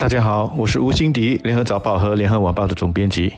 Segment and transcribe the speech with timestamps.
[0.00, 3.34] 大家好，我是吴欣迪，联合早报和联合晚报的总编辑。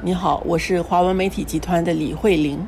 [0.00, 2.64] 你好，我是华文媒体集团的李慧玲。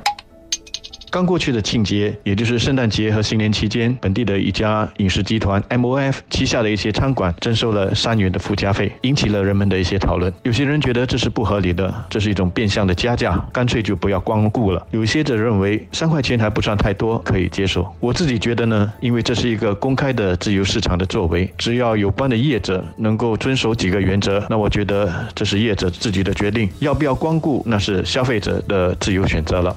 [1.11, 10.33] 刚过去的庆节，也就是圣诞节和新年期间，本地的一家饮食集团 MOF 旗下的一些餐馆征收了三元的附加费，引起了人们的一些讨论。
[10.43, 14.87] 有些人觉得这是不合理的，这是一种变相的加价，干脆就不要光顾了。
[14.91, 17.91] 有些则认为三块钱还不算太多，可以接受。
[18.01, 29.75] 我自己觉得呢，因为这是一个公开的自由市场的作为，只要有关的业者能够遵守几个原则，那我觉得这是业者自己的决定，要不要光顾那是消费者的自由选择了。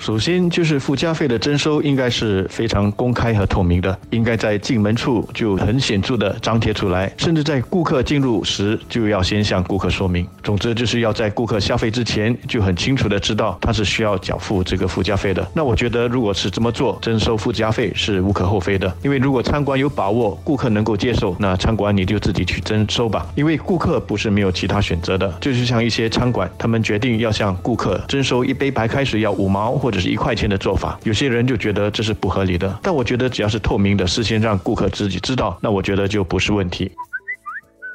[0.00, 10.26] 首先就是附加费的征收应该是非常公开和透明的，应该在进门处就很显著的张贴出来，甚至在顾客进入时就要先向顾客说明。
[10.42, 15.46] 总之就是要在顾客消费之前就很清楚的知道他是需要缴付这个附加费的。
[15.52, 25.30] 那我觉得如果是这么做，征收附加费是无可厚非的，因为如果餐馆有把握顾客能够接受，那餐馆你就自己去征收吧，因为顾客不是没有其他选择的。
[25.42, 29.89] 就是像一些餐馆，他们决定要向顾客征收一杯白开水要五毛或。
[29.90, 32.78] 或者是一块钱的做法，有些人就觉得这是不合理的。
[32.80, 36.88] 但我觉得只要是透明的，事先让顾客自己知道，那我觉得就不是问题。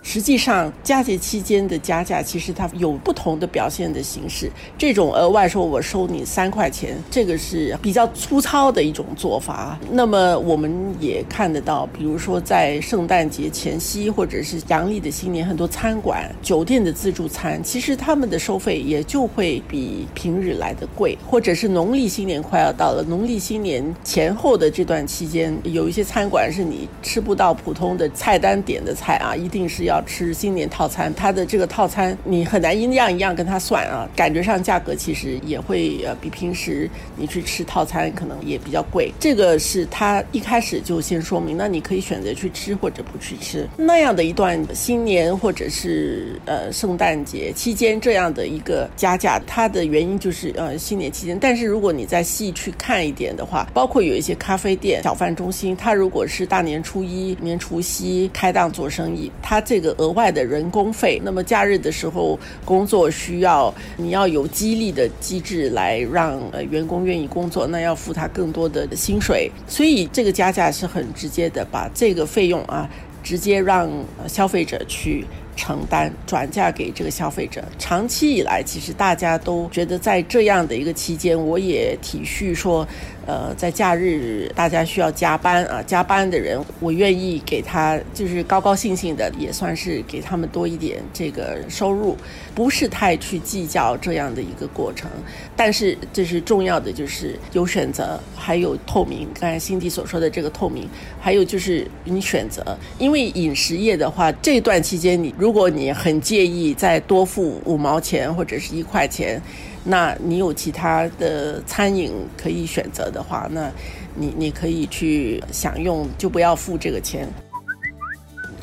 [0.07, 4.51] 实际上，佳节期间的加价其实它有不同的表现的形式。
[4.77, 9.79] 这种额外说我收你三块钱，这个是比较粗糙的一种做法。
[9.89, 21.17] 那么我们也看得到，比如说在圣诞节前夕或者是阳历的新年，很多餐馆、酒店的自助餐，其实他们的收费也就会比平日来的贵。
[21.27, 29.94] 或者是农历新年快要到了，农历新年前后的这段期间，有一些餐馆是你吃不到普通的菜单点的菜啊，一定是要。
[29.95, 39.09] 要吃新年套餐，它的这个套餐你很难一样一样跟他算啊，感觉上价格其实也会呃比平时你去吃套餐可能也比较贵。
[39.17, 51.37] 这个是他一开始就先说明，那你可以选择去吃或者不去吃那样的一段新年或者是呃圣诞节期间这样的一个加价，它的原因就是呃新年期间。
[51.39, 59.84] 但是如果你再细去看一点的话，包括有一些咖啡店、小贩中心，它如果是大年初一、年除夕开档做生意，它这个。
[59.97, 72.89] 额外的人工费，那么假日的时候工作需要，你要有激励的机制来让呃员工愿意工作，那要付他更多的薪水，所以这个加价是很直接的，把这个费用啊
[73.23, 73.89] 直接让
[74.27, 75.25] 消费者去。
[75.55, 77.63] 承担转嫁给这个消费者。
[77.79, 82.85] 长期以来，其实大家都觉得，在这样的一个期间，我也体恤说，
[83.25, 92.17] 呃，在假日大家需要加班啊，加班的人，我愿意给他就是高高兴兴的，也算是给他们多一点这个收入，
[92.53, 95.09] 不是太去计较这样的一个过程。
[95.55, 99.27] 但是这是重要的，就是有选择，还有透明。
[99.39, 100.89] 刚才辛迪所说的这个透明，
[101.19, 105.33] 还有就是你选择，因为饮食业的话，这段期间你。
[105.45, 109.39] 如果你很介意再多付五毛钱或者是一块钱，
[109.83, 113.71] 那你有其他的餐饮可以选择的话，那
[114.15, 117.27] 你你可以去享用，就不要付这个钱。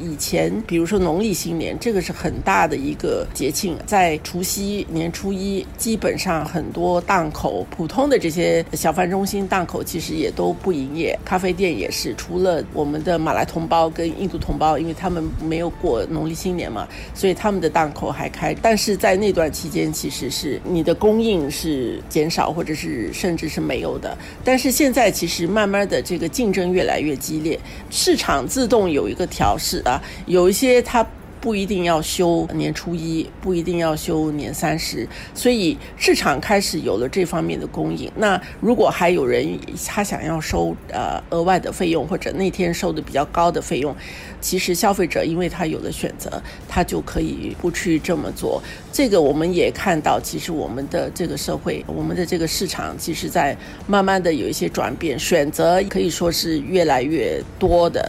[0.02, 18.54] 以前，比如说农历新年，这个是很大的一个节庆，在除夕、年初一，基本上很多档口，普通的这些小贩中心档口其实也都不营业，咖啡店也是，除了我们的马来同胞跟印度同胞，因为他们没有过农历新年嘛，所以他们的档口还开。
[18.60, 24.16] 但是在那段期间，其实是你的供应是减少，或者是甚至是没有的。
[24.44, 27.58] 但是现在其实慢慢的这个竞争越来越激烈，
[27.90, 29.91] 市场自动有一个调试啊。
[30.26, 31.04] 有一些他
[31.40, 35.04] 不一定要休年初一，不一定要休年三十，
[35.34, 38.08] 所以市场开始有了这方面的供应。
[38.14, 43.92] 那如果还有人他想要收呃额外的费用，或者那天收的比较高的费用，
[44.40, 48.62] 其实消费者因为他有了选择，他就可以不去这么做。
[48.92, 53.56] 这个我们也看到，其实我们的这个社会，我们的这个市场，其实在
[53.88, 58.08] 慢慢的有一些转变，选择可以说是越来越多的。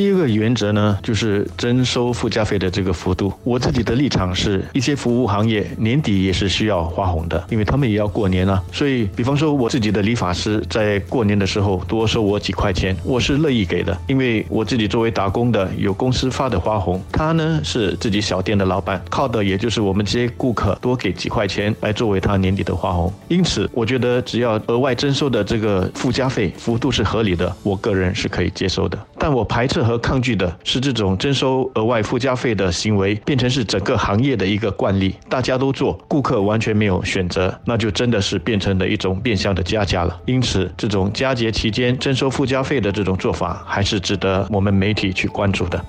[0.00, 3.30] 第一个原则呢，就是征收附加费的这个幅度。
[3.44, 8.62] 我自己的立场是，一些服务行业年底也是需要花红的，因为他们也要过年啊。
[8.72, 23.12] 所以，比方说我自己的理发师在过年的时候多收我几块钱，我是乐意给的，因为我自己作为打工的，有公司发的花红，他呢是自己小店的老板，靠的也就是我们这些顾客多给几块钱来作为他年底的花红。
[23.28, 28.98] 因此，我觉得只要额外征收的这个附加费幅度是合理的，我个人是可以接受的。
[29.22, 40.18] 但我排斥和抗拒的是这种征收额外附加费的行为变成是整个行业的一个惯例，大家都做，顾客完全没有选择，那就真的是变成了一种变相的加价了。
[40.24, 45.84] 因此，这种佳节期间征收附加费的这种做法，还是值得我们媒体去关注的。